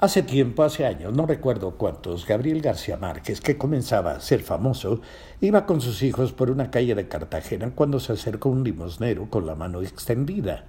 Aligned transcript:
Hace 0.00 0.22
tiempo, 0.22 0.62
hace 0.62 0.86
años, 0.86 1.12
no 1.12 1.26
recuerdo 1.26 1.72
cuántos, 1.72 2.24
Gabriel 2.24 2.60
García 2.60 2.96
Márquez, 2.98 3.40
que 3.40 3.58
comenzaba 3.58 4.12
a 4.12 4.20
ser 4.20 4.42
famoso, 4.44 5.00
iba 5.40 5.66
con 5.66 5.80
sus 5.80 6.04
hijos 6.04 6.32
por 6.32 6.52
una 6.52 6.70
calle 6.70 6.94
de 6.94 7.08
Cartagena 7.08 7.72
cuando 7.74 7.98
se 7.98 8.12
acercó 8.12 8.48
un 8.48 8.62
limosnero 8.62 9.28
con 9.28 9.44
la 9.44 9.56
mano 9.56 9.82
extendida. 9.82 10.66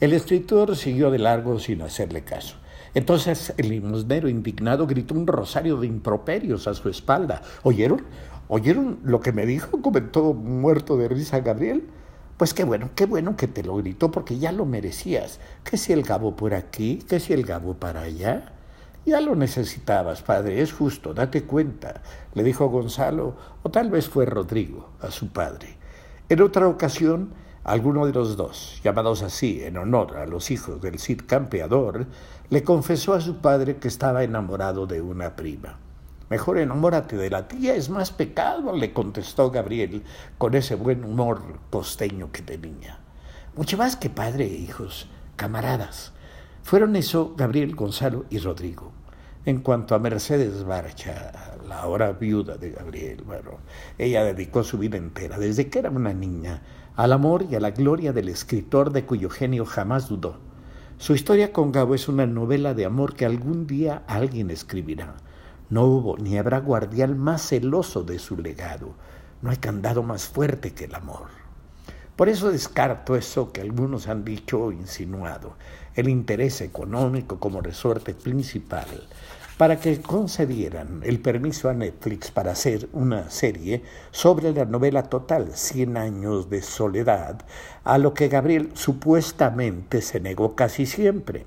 El 0.00 0.12
escritor 0.12 0.76
siguió 0.76 1.10
de 1.10 1.18
largo 1.18 1.58
sin 1.58 1.80
hacerle 1.80 2.24
caso. 2.24 2.56
Entonces 2.92 3.54
el 3.56 3.70
limosnero 3.70 4.28
indignado 4.28 4.86
gritó 4.86 5.14
un 5.14 5.26
rosario 5.26 5.78
de 5.78 5.86
improperios 5.86 6.68
a 6.68 6.74
su 6.74 6.90
espalda. 6.90 7.40
¿Oyeron? 7.62 8.02
¿Oyeron 8.48 8.98
lo 9.02 9.20
que 9.20 9.32
me 9.32 9.46
dijo? 9.46 9.80
comentó 9.80 10.34
muerto 10.34 10.98
de 10.98 11.08
risa 11.08 11.40
Gabriel. 11.40 11.88
Pues 12.36 12.52
qué 12.52 12.64
bueno, 12.64 12.90
qué 12.94 13.06
bueno 13.06 13.34
que 13.34 13.48
te 13.48 13.62
lo 13.62 13.76
gritó 13.76 14.10
porque 14.10 14.38
ya 14.38 14.52
lo 14.52 14.66
merecías. 14.66 15.40
¿Qué 15.64 15.78
si 15.78 15.94
el 15.94 16.02
gabo 16.02 16.36
por 16.36 16.52
aquí? 16.52 16.98
¿Qué 17.08 17.18
si 17.18 17.32
el 17.32 17.44
gabo 17.44 17.72
para 17.72 18.02
allá? 18.02 18.52
Ya 19.08 19.22
lo 19.22 19.34
necesitabas, 19.34 20.20
padre, 20.20 20.60
es 20.60 20.74
justo, 20.74 21.14
date 21.14 21.44
cuenta, 21.44 22.02
le 22.34 22.42
dijo 22.42 22.68
Gonzalo, 22.68 23.36
o 23.62 23.70
tal 23.70 23.88
vez 23.88 24.06
fue 24.06 24.26
Rodrigo, 24.26 24.90
a 25.00 25.10
su 25.10 25.28
padre. 25.28 25.78
En 26.28 26.42
otra 26.42 26.68
ocasión, 26.68 27.30
alguno 27.64 28.04
de 28.04 28.12
los 28.12 28.36
dos, 28.36 28.82
llamados 28.84 29.22
así 29.22 29.62
en 29.62 29.78
honor 29.78 30.18
a 30.18 30.26
los 30.26 30.50
hijos 30.50 30.82
del 30.82 30.98
Cid 30.98 31.22
campeador, 31.26 32.04
le 32.50 32.62
confesó 32.62 33.14
a 33.14 33.22
su 33.22 33.38
padre 33.38 33.78
que 33.78 33.88
estaba 33.88 34.24
enamorado 34.24 34.86
de 34.86 35.00
una 35.00 35.36
prima. 35.36 35.78
Mejor 36.28 36.58
enamórate 36.58 37.16
de 37.16 37.30
la 37.30 37.48
tía, 37.48 37.76
es 37.76 37.88
más 37.88 38.10
pecado, 38.10 38.76
le 38.76 38.92
contestó 38.92 39.50
Gabriel 39.50 40.02
con 40.36 40.54
ese 40.54 40.74
buen 40.74 41.02
humor 41.02 41.60
costeño 41.70 42.30
que 42.30 42.42
tenía. 42.42 42.98
Mucho 43.56 43.78
más 43.78 43.96
que 43.96 44.10
padre 44.10 44.44
e 44.44 44.54
hijos, 44.54 45.08
camaradas. 45.36 46.12
Fueron 46.62 46.94
eso 46.94 47.32
Gabriel, 47.38 47.74
Gonzalo 47.74 48.26
y 48.28 48.36
Rodrigo. 48.36 48.97
En 49.48 49.60
cuanto 49.60 49.94
a 49.94 49.98
Mercedes 49.98 50.62
Barcha, 50.62 51.32
la 51.66 51.80
ahora 51.80 52.12
viuda 52.12 52.58
de 52.58 52.72
Gabriel, 52.72 53.22
bueno, 53.24 53.52
ella 53.96 54.22
dedicó 54.22 54.62
su 54.62 54.76
vida 54.76 54.98
entera, 54.98 55.38
desde 55.38 55.70
que 55.70 55.78
era 55.78 55.88
una 55.88 56.12
niña, 56.12 56.60
al 56.96 57.14
amor 57.14 57.46
y 57.50 57.54
a 57.54 57.60
la 57.60 57.70
gloria 57.70 58.12
del 58.12 58.28
escritor 58.28 58.92
de 58.92 59.06
cuyo 59.06 59.30
genio 59.30 59.64
jamás 59.64 60.06
dudó. 60.06 60.36
Su 60.98 61.14
historia 61.14 61.50
con 61.50 61.72
Gabo 61.72 61.94
es 61.94 62.08
una 62.08 62.26
novela 62.26 62.74
de 62.74 62.84
amor 62.84 63.16
que 63.16 63.24
algún 63.24 63.66
día 63.66 64.02
alguien 64.06 64.50
escribirá. 64.50 65.16
No 65.70 65.84
hubo 65.84 66.18
ni 66.18 66.36
habrá 66.36 66.60
guardián 66.60 67.18
más 67.18 67.40
celoso 67.40 68.02
de 68.02 68.18
su 68.18 68.36
legado. 68.36 68.96
No 69.40 69.48
hay 69.48 69.56
candado 69.56 70.02
más 70.02 70.28
fuerte 70.28 70.74
que 70.74 70.84
el 70.84 70.94
amor. 70.94 71.28
Por 72.16 72.28
eso 72.28 72.50
descarto 72.50 73.16
eso 73.16 73.52
que 73.52 73.60
algunos 73.62 74.08
han 74.08 74.24
dicho 74.24 74.60
o 74.60 74.72
insinuado, 74.72 75.54
el 75.94 76.08
interés 76.08 76.60
económico 76.60 77.38
como 77.38 77.60
resorte 77.60 78.12
principal 78.12 78.88
para 79.58 79.80
que 79.80 80.00
concedieran 80.00 81.00
el 81.02 81.20
permiso 81.20 81.68
a 81.68 81.74
Netflix 81.74 82.30
para 82.30 82.52
hacer 82.52 82.88
una 82.92 83.28
serie 83.28 83.82
sobre 84.12 84.52
la 84.52 84.64
novela 84.64 85.02
total 85.02 85.50
Cien 85.54 85.96
años 85.96 86.48
de 86.48 86.62
soledad, 86.62 87.44
a 87.82 87.98
lo 87.98 88.14
que 88.14 88.28
Gabriel 88.28 88.70
supuestamente 88.74 90.00
se 90.00 90.20
negó 90.20 90.54
casi 90.54 90.86
siempre. 90.86 91.44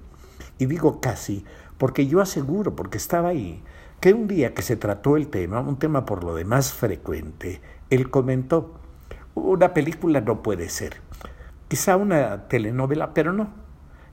Y 0.59 0.65
digo 0.65 0.99
casi 0.99 1.45
porque 1.77 2.05
yo 2.05 2.19
aseguro, 2.19 2.75
porque 2.75 2.97
estaba 2.97 3.29
ahí, 3.29 3.63
que 4.01 4.13
un 4.13 4.27
día 4.27 4.53
que 4.53 4.61
se 4.61 4.75
trató 4.75 5.15
el 5.15 5.29
tema, 5.29 5.61
un 5.61 5.79
tema 5.79 6.05
por 6.05 6.25
lo 6.25 6.35
demás 6.35 6.73
frecuente, 6.73 7.61
él 7.89 8.09
comentó, 8.09 8.75
una 9.35 9.73
película 9.73 10.19
no 10.19 10.43
puede 10.43 10.67
ser, 10.67 10.97
quizá 11.69 11.95
una 11.95 12.49
telenovela, 12.49 13.13
pero 13.13 13.31
no. 13.31 13.49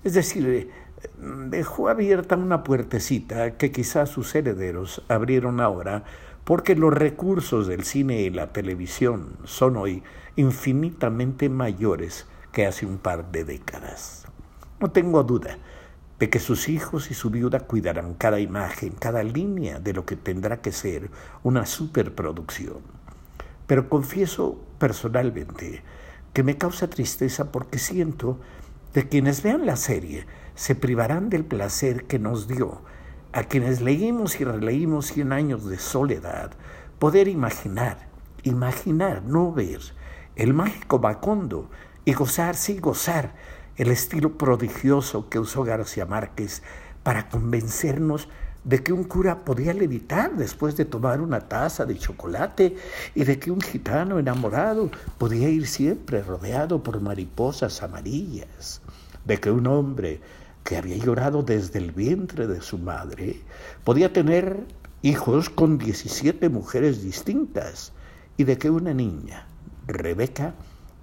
Es 0.04 0.14
decir, 0.14 0.70
dejó 1.18 1.88
abierta 1.88 2.36
una 2.36 2.64
puertecita 2.64 3.56
que 3.56 3.72
quizás 3.72 4.08
sus 4.08 4.34
herederos 4.34 5.02
abrieron 5.08 5.60
ahora 5.60 6.04
porque 6.44 6.74
los 6.74 6.94
recursos 6.94 7.66
del 7.66 7.84
cine 7.84 8.22
y 8.22 8.30
la 8.30 8.52
televisión 8.52 9.36
son 9.44 9.76
hoy 9.76 10.02
infinitamente 10.36 11.48
mayores 11.48 12.26
que 12.52 12.66
hace 12.66 12.86
un 12.86 12.98
par 12.98 13.30
de 13.30 13.44
décadas. 13.44 14.26
No 14.80 14.90
tengo 14.90 15.22
duda 15.24 15.58
de 16.18 16.30
que 16.30 16.40
sus 16.40 16.68
hijos 16.68 17.10
y 17.10 17.14
su 17.14 17.30
viuda 17.30 17.60
cuidarán 17.60 18.14
cada 18.14 18.40
imagen, 18.40 18.92
cada 18.98 19.22
línea 19.22 19.78
de 19.78 19.92
lo 19.92 20.04
que 20.04 20.16
tendrá 20.16 20.60
que 20.60 20.72
ser 20.72 21.10
una 21.42 21.66
superproducción. 21.66 22.78
Pero 23.66 23.88
confieso 23.88 24.58
personalmente 24.78 25.82
que 26.32 26.42
me 26.42 26.56
causa 26.56 26.88
tristeza 26.88 27.52
porque 27.52 27.78
siento 27.78 28.40
que 28.98 29.08
quienes 29.08 29.44
vean 29.44 29.64
la 29.64 29.76
serie 29.76 30.26
se 30.56 30.74
privarán 30.74 31.30
del 31.30 31.44
placer 31.44 32.06
que 32.08 32.18
nos 32.18 32.48
dio. 32.48 32.82
A 33.32 33.44
quienes 33.44 33.80
leímos 33.80 34.40
y 34.40 34.44
releímos 34.44 35.06
Cien 35.06 35.32
años 35.32 35.68
de 35.68 35.78
soledad, 35.78 36.50
poder 36.98 37.28
imaginar, 37.28 38.08
imaginar, 38.42 39.22
no 39.22 39.52
ver, 39.52 39.78
el 40.34 40.52
mágico 40.52 40.98
Macondo 40.98 41.70
y 42.04 42.12
gozar, 42.14 42.56
sí, 42.56 42.80
gozar 42.80 43.36
el 43.76 43.92
estilo 43.92 44.36
prodigioso 44.36 45.28
que 45.28 45.38
usó 45.38 45.62
García 45.62 46.04
Márquez 46.04 46.64
para 47.04 47.28
convencernos 47.28 48.28
de 48.68 48.82
que 48.82 48.92
un 48.92 49.04
cura 49.04 49.46
podía 49.46 49.72
levitar 49.72 50.36
después 50.36 50.76
de 50.76 50.84
tomar 50.84 51.22
una 51.22 51.40
taza 51.40 51.86
de 51.86 51.96
chocolate 51.96 52.76
y 53.14 53.24
de 53.24 53.38
que 53.38 53.50
un 53.50 53.62
gitano 53.62 54.18
enamorado 54.18 54.90
podía 55.16 55.48
ir 55.48 55.66
siempre 55.66 56.20
rodeado 56.22 56.82
por 56.82 57.00
mariposas 57.00 57.82
amarillas, 57.82 58.82
de 59.24 59.40
que 59.40 59.50
un 59.50 59.66
hombre 59.66 60.20
que 60.64 60.76
había 60.76 60.98
llorado 60.98 61.42
desde 61.42 61.78
el 61.78 61.92
vientre 61.92 62.46
de 62.46 62.60
su 62.60 62.76
madre, 62.76 63.40
podía 63.84 64.12
tener 64.12 64.66
hijos 65.00 65.48
con 65.48 65.78
17 65.78 66.50
mujeres 66.50 67.02
distintas 67.02 67.92
y 68.36 68.44
de 68.44 68.58
que 68.58 68.68
una 68.68 68.92
niña, 68.92 69.46
Rebeca, 69.86 70.52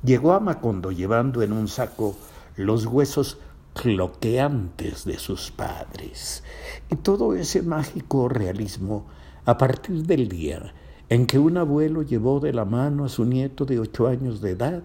llegó 0.04 0.34
a 0.34 0.40
Macondo 0.40 0.92
llevando 0.92 1.42
en 1.42 1.52
un 1.52 1.68
saco 1.68 2.16
los 2.58 2.86
huesos 2.86 3.40
cloqueantes 3.76 5.06
de 5.06 5.20
sus 5.20 5.52
padres. 5.52 6.44
Y 6.90 6.96
todo 6.96 7.36
ese 7.36 7.62
mágico 7.62 8.30
realismo 8.30 9.06
a 9.46 9.58
partir 9.58 10.04
del 10.04 10.30
día 10.30 10.74
en 11.10 11.28
que 11.28 11.38
un 11.38 11.58
abuelo 11.58 12.02
llevó 12.02 12.40
de 12.40 12.54
la 12.54 12.66
mano 12.66 13.06
a 13.06 13.10
su 13.10 13.26
nieto 13.26 13.66
de 13.66 13.80
ocho 13.80 14.08
años 14.08 14.42
de 14.42 14.52
edad 14.52 14.84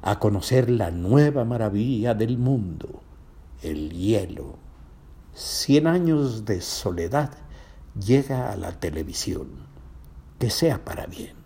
a 0.00 0.18
conocer 0.18 0.70
la 0.70 0.90
nueva 0.90 1.44
maravilla 1.44 2.14
del 2.14 2.38
mundo, 2.38 3.02
el 3.62 3.90
hielo. 3.90 4.56
Cien 5.34 5.86
años 5.86 6.44
de 6.44 6.60
soledad 6.60 7.32
llega 8.00 8.50
a 8.52 8.56
la 8.56 8.72
televisión. 8.78 9.48
Que 10.38 10.50
sea 10.50 10.84
para 10.84 11.06
bien. 11.06 11.37